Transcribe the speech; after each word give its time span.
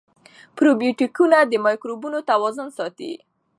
پروبیوتیکونه 0.57 1.37
د 1.45 1.53
مایکروبونو 1.65 2.19
توازن 2.31 2.67
ساتي. 2.77 3.13